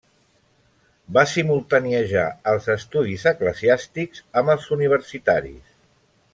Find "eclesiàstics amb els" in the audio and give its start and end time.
3.35-4.69